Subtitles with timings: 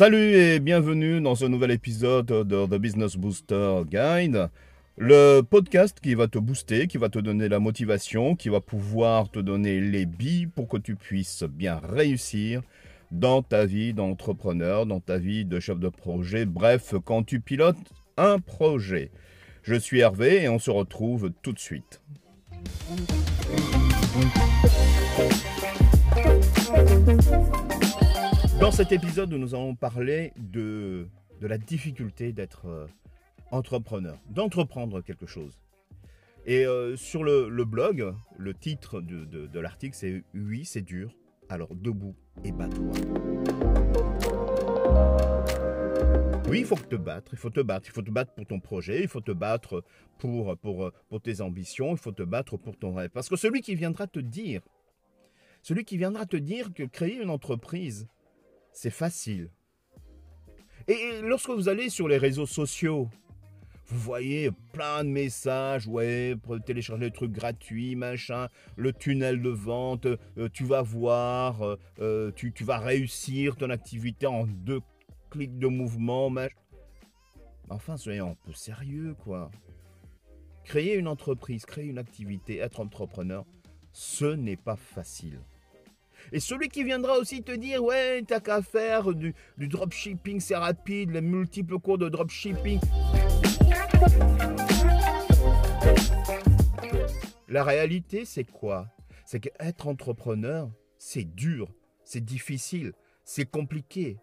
[0.00, 4.48] Salut et bienvenue dans ce nouvel épisode de The Business Booster Guide,
[4.96, 9.30] le podcast qui va te booster, qui va te donner la motivation, qui va pouvoir
[9.30, 12.62] te donner les billes pour que tu puisses bien réussir
[13.10, 17.76] dans ta vie d'entrepreneur, dans ta vie de chef de projet, bref, quand tu pilotes
[18.16, 19.10] un projet.
[19.62, 22.00] Je suis Hervé et on se retrouve tout de suite.
[28.70, 31.08] Dans cet épisode, nous allons parler de,
[31.40, 32.86] la difficulté d'être euh,
[33.50, 35.58] entrepreneur, d'entreprendre quelque chose.
[36.46, 41.12] Et euh, sur le, blog, le titre de, l'article, c'est Oui, c'est dur,
[41.48, 42.14] alors debout
[42.44, 42.92] et bats-toi.
[46.48, 48.60] Oui, il faut te battre, il faut te battre, il faut te battre pour ton
[48.60, 49.82] projet, il faut te battre
[50.16, 53.10] pour, pour tes ambitions, il faut te battre pour ton rêve.
[53.10, 54.60] Parce que celui qui viendra te dire,
[55.60, 58.06] celui qui viendra te dire que créer une entreprise,
[58.72, 59.50] c'est facile.
[60.88, 63.08] Et lorsque vous allez sur les réseaux sociaux,
[63.90, 70.06] vous voyez plein de messages, ouais, télécharger des trucs gratuits, machin, le tunnel de vente,
[70.06, 74.80] euh, tu vas voir, euh, euh, tu, tu, vas réussir ton activité en deux
[75.28, 76.54] clics de mouvement, machin.
[77.68, 79.50] Enfin, soyons un peu sérieux, quoi.
[80.64, 83.44] Créer une entreprise, créer une activité, être entrepreneur,
[83.92, 85.40] ce n'est pas facile.
[86.32, 91.10] Et celui qui viendra aussi te dire, ouais, t'as qu'à faire du, dropshipping, c'est rapide,
[91.10, 92.80] les multiples cours de dropshipping.
[97.48, 98.86] La réalité, c'est quoi?
[99.24, 101.68] C'est qu'être entrepreneur, c'est dur,
[102.04, 102.92] c'est difficile,
[103.24, 104.18] c'est compliqué.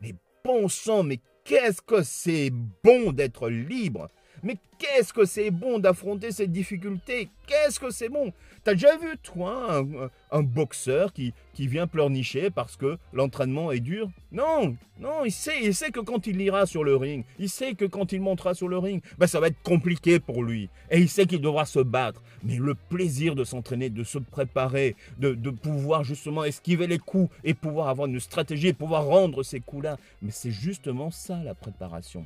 [0.00, 2.50] Mais bon sang, mais qu'est-ce que c'est
[2.82, 4.08] bon d'être libre?
[4.46, 7.28] Mais qu'est-ce que c'est bon d'affronter cette difficulté?
[7.48, 8.32] Qu'est-ce que c'est bon?
[8.62, 9.84] T'as déjà vu, toi,
[10.30, 14.08] un, boxeur qui, qui vient pleurnicher parce que l'entraînement est dur?
[14.30, 17.74] Non, non, il sait, il sait que quand il ira sur le ring, il sait
[17.74, 20.70] que quand il montera sur le ring, ben ça va être compliqué pour lui.
[20.92, 22.22] Et il sait qu'il devra se battre.
[22.44, 27.34] Mais le plaisir de s'entraîner, de se préparer, de, de pouvoir justement esquiver les coups
[27.42, 31.56] et pouvoir avoir une stratégie et pouvoir rendre ces coups-là, mais c'est justement ça la
[31.56, 32.24] préparation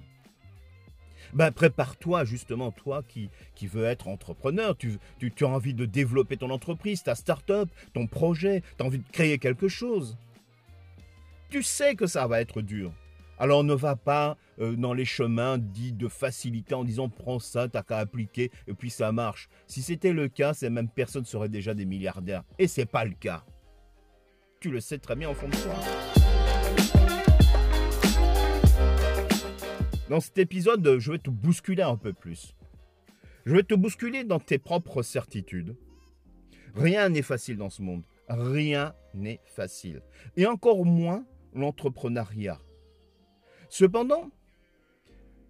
[1.32, 3.30] ben, prépare-toi justement, toi qui,
[3.66, 8.06] veux être entrepreneur, tu, tu, tu, as envie de développer ton entreprise, ta start-up, ton
[8.06, 10.16] projet, tu as envie de créer quelque chose.
[11.50, 12.92] Tu sais que ça va être dur.
[13.38, 17.68] Alors ne va pas euh, dans les chemins dits de facilité en disant prends ça,
[17.68, 19.48] t'as qu'à appliquer et puis ça marche.
[19.66, 22.44] Si c'était le cas, ces mêmes personnes seraient déjà des milliardaires.
[22.58, 23.44] Et c'est pas le cas.
[24.60, 26.19] Tu le sais très bien en fond de toi.
[30.10, 32.56] Dans cet épisode, je vais te bousculer un peu plus.
[33.46, 35.76] Je vais te bousculer dans tes propres certitudes.
[36.74, 38.02] Rien n'est facile dans ce monde.
[38.28, 40.02] Rien n'est facile.
[40.36, 42.58] Et encore moins l'entrepreneuriat.
[43.68, 44.32] Cependant,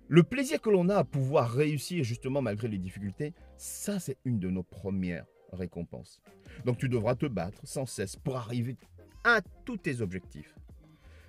[0.08, 4.40] le plaisir que l'on a à pouvoir réussir justement malgré les difficultés, ça c'est une
[4.40, 6.20] de nos premières récompenses.
[6.66, 8.76] Donc tu devras te battre sans cesse pour arriver
[9.24, 10.54] à tous tes objectifs.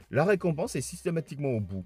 [0.09, 1.85] La récompense est systématiquement au bout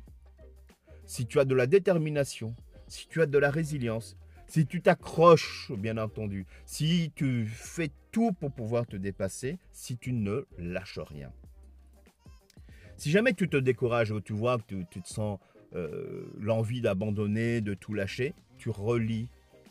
[1.06, 2.56] si tu as de la détermination,
[2.88, 4.18] si tu as de la résilience,
[4.48, 10.14] si tu t'accroches, bien entendu, si tu fais tout pour pouvoir te dépasser, si tu
[10.14, 11.32] ne lâches rien.
[12.98, 15.40] Si jamais tu te décourages ou tu vois que tu, te sens
[15.76, 19.28] euh, l'envie d'abandonner, de tout lâcher, tu relis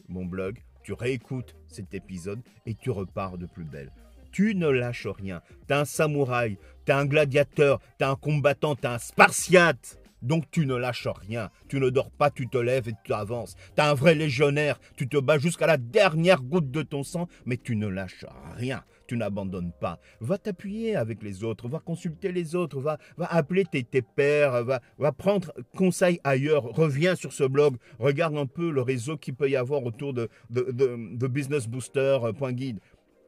[0.08, 3.90] mon blog, tu réécoutes cet épisode et tu repars de plus belle.
[4.30, 5.40] Tu ne lâches rien.
[5.66, 9.98] T'es un samouraï, t'es un gladiateur, t'es un combattant, t'es un spartiate.
[10.24, 13.56] Donc tu ne lâches rien, tu ne dors pas, tu te lèves et tu avances.
[13.76, 17.28] Tu es un vrai légionnaire, tu te bats jusqu'à la dernière goutte de ton sang,
[17.44, 18.24] mais tu ne lâches
[18.56, 20.00] rien, tu n'abandonnes pas.
[20.20, 24.64] Va t'appuyer avec les autres, va consulter les autres, va, va appeler tes, tes pères,
[24.64, 29.34] va, va prendre conseil ailleurs, reviens sur ce blog, regarde un peu le réseau qu'il
[29.34, 32.80] peut y avoir autour de, de, de, de businessbooster.guide.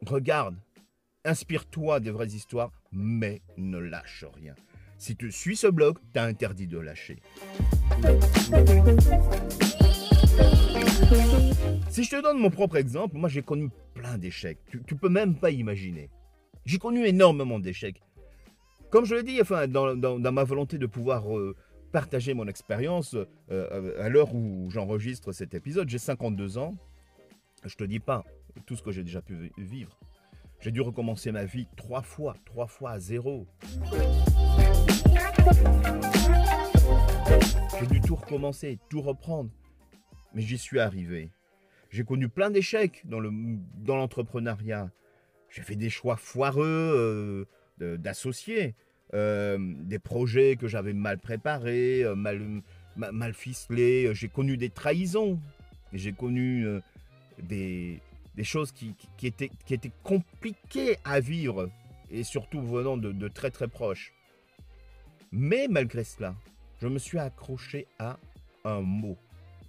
[0.03, 0.57] Regarde,
[1.25, 4.55] inspire-toi des vraies histoires, mais ne lâche rien.
[4.97, 7.17] Si tu suis ce blog, t'as interdit de lâcher.
[11.89, 14.59] Si je te donne mon propre exemple, moi j'ai connu plein d'échecs.
[14.69, 16.09] Tu, peux même pas imaginer.
[16.65, 18.01] J'ai connu énormément d'échecs.
[18.89, 21.55] Comme je l'ai dit, enfin, dans, ma volonté de pouvoir euh,
[21.91, 23.15] partager mon expérience,
[23.51, 26.73] euh, à l'heure où j'enregistre cet épisode, j'ai 52 ans.
[27.65, 28.23] Je te dis pas
[28.65, 29.97] tout ce que j'ai déjà pu vivre.
[30.59, 33.45] J'ai dû recommencer ma vie trois fois, trois fois à zéro.
[37.79, 39.49] J'ai dû tout recommencer, tout reprendre.
[40.33, 41.29] Mais j'y suis arrivé.
[41.89, 43.19] J'ai connu plein d'échecs dans
[43.87, 44.83] l'entrepreneuriat.
[44.83, 44.89] Dans
[45.49, 47.47] J'ai fait des choix foireux
[47.81, 48.75] euh, d'associés.
[49.13, 52.61] euh, des projets que j'avais mal préparés, euh, mal,
[52.97, 54.13] mal ficelés.
[54.13, 55.39] J'ai connu des trahisons.
[55.93, 56.67] J'ai connu
[57.41, 58.01] des,
[58.35, 61.69] des, choses qui, qui, étaient, qui étaient compliquées à vivre.
[62.11, 64.13] Et surtout venant de, de très très proches.
[65.31, 66.35] Mais malgré cela,
[66.81, 68.17] je me suis accroché à
[68.63, 69.17] un mot.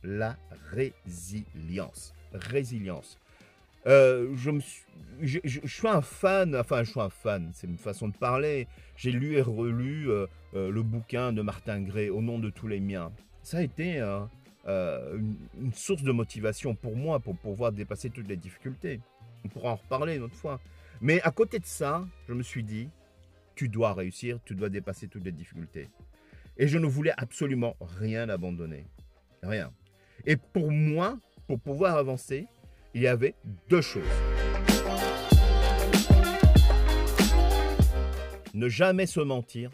[0.02, 0.36] La
[0.72, 2.14] résilience.
[2.32, 3.18] Résilience.
[3.86, 4.34] Euh,
[5.22, 8.66] je, suis, un fan, enfin je suis un fan, c'est une façon de parler.
[8.96, 12.68] J'ai lu et relu euh, euh, le bouquin de Martin Gray, Au nom de tous
[12.68, 13.12] les miens.
[13.42, 18.36] Ça a été une, une, source de motivation pour moi, pour pouvoir dépasser toutes les
[18.36, 19.00] difficultés.
[19.44, 20.60] On pourra en reparler une autre fois.
[21.00, 22.90] Mais à côté de ça, je me suis dit,
[23.58, 25.90] tu dois réussir, tu dois dépasser toutes les difficultés.
[26.58, 28.86] Et je ne voulais absolument rien abandonner.
[29.42, 29.72] Rien.
[30.26, 31.18] Et pour moi,
[31.48, 32.46] pour pouvoir avancer,
[32.94, 33.34] il y avait
[33.68, 34.04] deux choses.
[38.54, 39.72] Ne jamais se mentir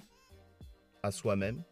[1.03, 1.63] à soi-même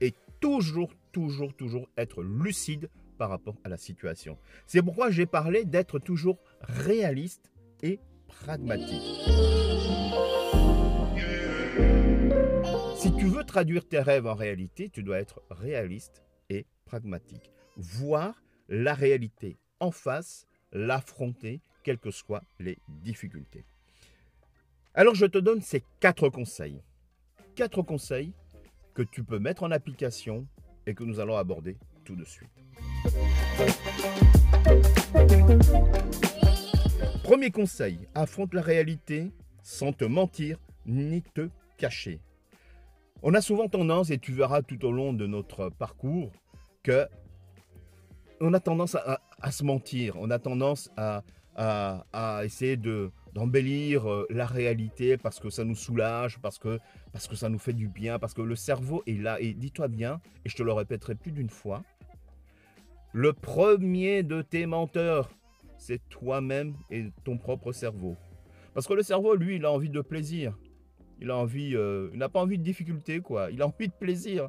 [0.00, 2.88] et toujours, toujours, toujours être lucide
[3.18, 4.38] par rapport à la situation.
[4.66, 9.28] C'est pourquoi j'ai parlé d'être toujours réaliste et pragmatique.
[13.02, 17.50] Si tu veux traduire tes rêves en réalité, tu dois être réaliste et pragmatique.
[17.76, 23.64] Voir la réalité en face, l'affronter, quelles que soient les difficultés.
[24.94, 26.80] Alors je te donne ces quatre conseils.
[27.56, 28.34] Quatre conseils
[28.94, 30.46] que tu peux mettre en application
[30.86, 32.52] et que nous allons aborder tout de suite.
[37.24, 39.32] Premier conseil, affronte la réalité
[39.64, 42.20] sans te mentir ni te cacher.
[43.22, 46.32] On a souvent tendance, et tu verras tout au long de notre parcours,
[46.82, 47.06] que
[48.40, 51.22] on a tendance à, se mentir, on a tendance à
[52.44, 56.78] essayer de, d'embellir euh, la réalité parce que ça nous soulage, parce que,
[57.12, 59.40] parce que ça nous fait du bien, parce que le cerveau est là.
[59.40, 61.82] Et dis-toi bien, et je te le répéterai plus d'une fois,
[63.12, 65.30] le premier de tes menteurs,
[65.78, 68.16] c'est toi-même et ton propre cerveau.
[68.74, 70.56] Parce que le cerveau, lui, il a envie de plaisir.
[71.30, 73.50] Euh, il n'a pas envie de difficulté, quoi.
[73.50, 74.48] Il a envie de plaisir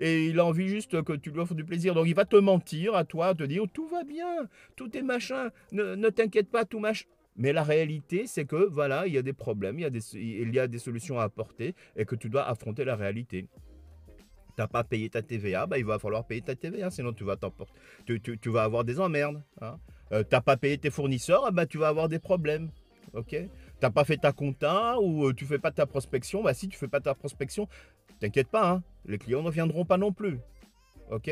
[0.00, 1.94] et il a envie juste que tu lui offres du plaisir.
[1.94, 5.50] Donc il va te mentir à toi, te dire tout va bien, tout est machin,
[5.72, 7.06] ne, t'inquiète pas, tout machin.
[7.36, 10.78] Mais la réalité, c'est que voilà, il y a des problèmes, il y a des,
[10.78, 13.48] solutions à apporter et que tu dois affronter la réalité.
[14.08, 14.14] Tu
[14.58, 17.38] n'as pas payé ta TVA, bah, il va falloir payer ta TVA, sinon tu vas,
[18.04, 19.42] tu, tu, tu vas avoir des emmerdes.
[19.62, 19.78] Hein.
[20.12, 22.70] Euh, tu n'as pas payé tes fournisseurs, bah, tu vas avoir des problèmes.
[23.14, 23.34] ok?
[23.82, 26.78] T'as pas fait ta compta ou euh, tu fais pas ta prospection, bah si tu
[26.78, 27.66] fais pas ta prospection,
[28.20, 30.38] t'inquiète pas, hein, les clients ne viendront pas non plus.
[31.10, 31.28] Ok?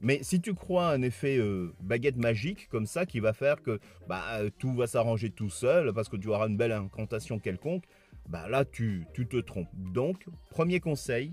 [0.00, 3.80] Mais si tu crois un effet euh, baguette magique comme ça qui va faire que
[4.06, 7.82] bah, tout va s'arranger tout seul parce que tu auras une belle incantation quelconque,
[8.28, 9.66] bah là tu, tu te trompes.
[9.74, 11.32] Donc, premier conseil,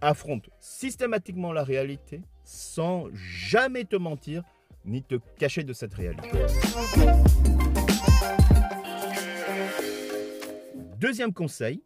[0.00, 4.42] affronte systématiquement la réalité sans jamais te mentir
[4.84, 6.30] ni te cacher de cette réalité.
[11.02, 11.82] Deuxième conseil,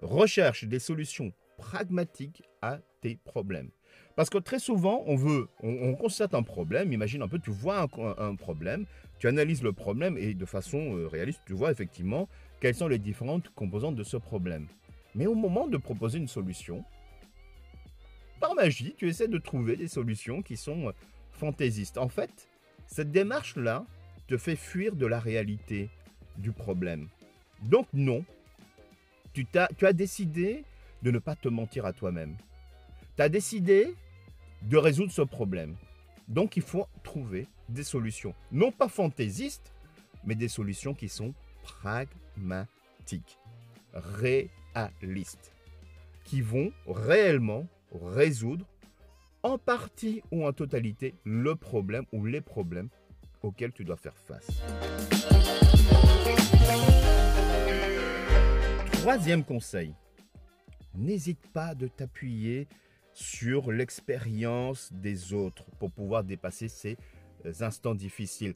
[0.00, 3.70] recherche des solutions pragmatiques à tes problèmes.
[4.16, 6.92] Parce que très souvent, on veut, on, on constate un problème.
[6.92, 8.84] Imagine un peu, tu vois un, un, problème,
[9.20, 12.28] tu analyses le problème et de façon euh, réaliste, tu vois effectivement
[12.60, 14.66] quelles sont les différentes composantes de ce problème.
[15.14, 16.84] Mais au moment de proposer une solution,
[18.40, 20.92] par magie, tu essaies de trouver des solutions qui sont euh,
[21.30, 21.96] fantaisistes.
[21.96, 22.48] En fait,
[22.88, 23.86] cette démarche-là
[24.26, 25.90] te fait fuir de la réalité
[26.38, 27.08] du problème.
[27.62, 28.24] Donc non,
[29.32, 30.64] tu, as, décidé
[31.02, 32.36] de ne pas te mentir à toi-même.
[33.16, 33.94] Tu as décidé
[34.62, 35.76] de résoudre ce problème.
[36.28, 39.72] Donc il faut trouver des solutions, non pas fantaisistes,
[40.24, 43.38] mais des solutions qui sont pragmatiques,
[43.92, 45.52] réalistes,
[46.24, 48.66] qui vont réellement résoudre
[49.42, 52.88] en partie ou en totalité le problème ou les problèmes
[53.42, 54.62] auxquels tu dois faire face.
[59.02, 59.96] Troisième conseil,
[60.94, 62.68] n'hésite pas de t'appuyer
[63.12, 66.96] sur l'expérience des autres pour pouvoir dépasser ces
[67.62, 68.54] instants difficiles.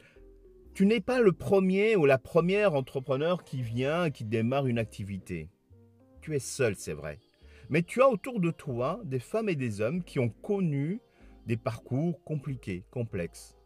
[0.72, 5.50] Tu n'es pas le premier ou la première entrepreneur qui vient, qui démarre une activité.
[6.20, 7.18] Tu es seul, c'est vrai.
[7.68, 11.00] Mais tu as autour de toi des femmes et des hommes qui ont connu
[11.46, 13.56] des parcours compliqués, complexes.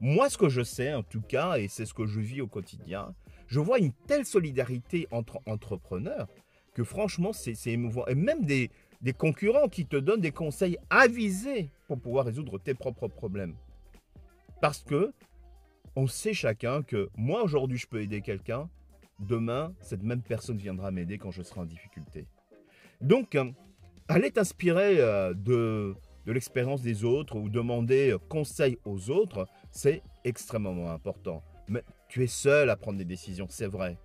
[0.00, 2.46] Moi, ce que je sais, en tout cas, et c'est ce que je vis au
[2.46, 3.14] quotidien,
[3.46, 6.26] je vois une telle solidarité entre entrepreneurs
[6.74, 8.06] que franchement, c'est émouvant.
[8.06, 8.70] Et même des,
[9.16, 13.54] concurrents qui te donnent des conseils avisés pour pouvoir résoudre tes propres problèmes.
[14.60, 15.12] Parce que
[15.94, 18.68] on sait chacun que moi aujourd'hui je peux aider quelqu'un,
[19.20, 22.26] demain, cette même personne viendra m'aider quand je serai en difficulté.
[23.00, 23.50] Donc, euh,
[24.08, 25.94] aller t'inspirer euh, de,
[26.26, 31.42] de l'expérience des autres ou demander conseil aux autres, c'est extrêmement important.
[32.08, 33.98] Tu es seul à prendre des décisions, c'est vrai.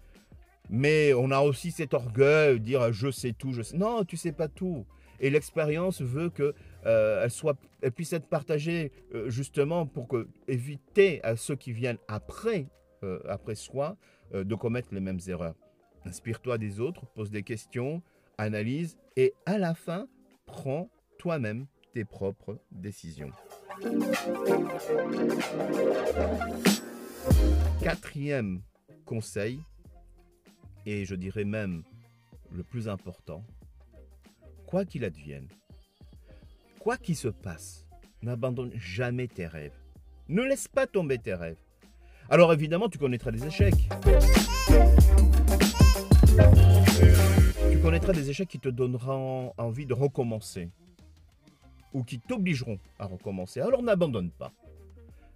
[0.70, 3.77] Mais on a aussi cet orgueil de dire je sais tout, je sais.
[3.77, 4.86] Non, tu sais pas tout.
[5.20, 7.58] Et l'expérience veut que euh, elle soit,
[7.96, 8.91] puisse être partagée
[9.27, 10.08] justement pour
[10.48, 12.68] éviter à ceux qui viennent après,
[13.27, 13.98] après soi,
[14.34, 15.56] de commettre les mêmes erreurs.
[16.06, 18.01] Inspire-toi des autres, pose des questions,
[18.38, 20.08] analyse et à la fin,
[20.46, 20.89] prends
[21.20, 23.32] toi-même tes propres décisions.
[27.82, 28.62] Quatrième
[29.06, 29.60] conseil,
[30.86, 31.84] et je dirais même
[32.51, 33.44] le plus important,
[34.66, 35.48] quoi qu'il advienne,
[36.80, 37.86] quoi qu'il se passe,
[38.22, 39.78] n'abandonne jamais tes rêves.
[40.30, 41.60] Ne laisse pas tomber tes rêves.
[42.30, 43.90] Alors évidemment, tu connaîtras des échecs.
[47.70, 50.70] Tu connaîtras des échecs qui te donneront envie de recommencer.
[51.94, 53.60] Ou qui t'obligeront à recommencer.
[53.60, 54.54] Alors n'abandonne pas.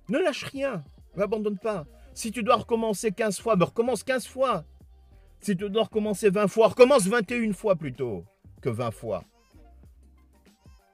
[0.07, 0.83] Ne lâche rien.
[1.17, 1.85] N'abandonne pas.
[2.13, 4.65] Si tu dois recommencer 15 fois, ben recommence 15 fois.
[5.39, 8.25] Si tu dois recommencer 20 fois, recommence 21 fois plutôt
[8.61, 9.23] que 20 fois.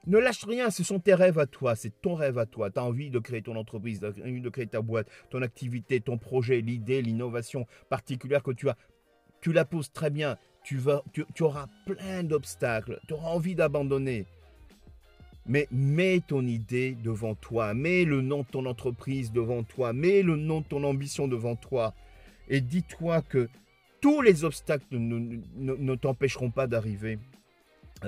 [0.06, 2.70] Ne lâche rien, ce sont tes rêves à toi, c'est ton rêve à toi.
[2.70, 6.60] Tu as envie de créer ton entreprise, de créer ta boîte, ton activité, ton projet,
[6.60, 8.76] l'idée, l'innovation particulière que tu as.
[9.40, 10.80] Tu la poses très bien, tu,
[11.40, 14.26] auras plein d'obstacles, tu auras envie d'abandonner.
[15.46, 20.22] Mais mets ton idée devant toi, mets le nom de ton entreprise devant toi, mets
[20.22, 21.94] le nom de ton ambition devant toi.
[22.48, 23.48] Et dis-toi que
[24.00, 27.18] tous les obstacles ne t'empêcheront pas d'arriver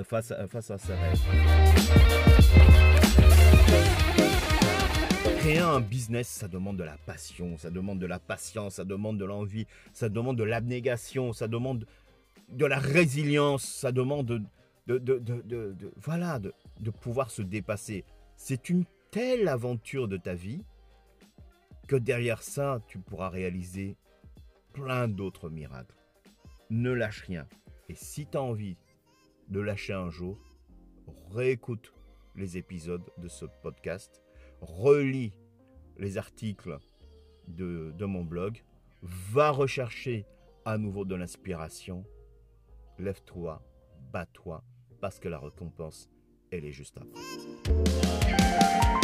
[0.04, 1.20] face à, face à ses rêves.
[5.38, 9.18] Créer un business, ça demande de la passion, ça demande de la patience, ça demande
[9.18, 11.86] de l'envie, ça demande de l'abnégation, ça demande
[12.48, 14.42] de la résilience, ça demande de,
[14.86, 16.54] de, de, de voilà, de
[16.90, 18.04] pouvoir se dépasser.
[18.36, 20.64] C'est une telle aventure de ta vie
[21.86, 23.96] que derrière ça, tu pourras réaliser
[24.72, 25.96] plein d'autres miracles.
[26.70, 27.46] Ne lâche rien.
[27.88, 28.76] Et si tu as envie
[29.48, 30.38] de lâcher un jour,
[31.30, 31.92] réécoute
[32.34, 34.22] les épisodes de ce podcast,
[34.60, 35.32] relis
[35.98, 36.78] les articles
[37.46, 38.64] de, de mon blog,
[39.02, 40.26] va rechercher
[40.64, 42.04] à nouveau de l'inspiration,
[42.98, 43.62] lève-toi,
[44.12, 44.64] bats-toi,
[45.00, 46.08] parce que la récompense,
[46.56, 49.03] elle est juste après.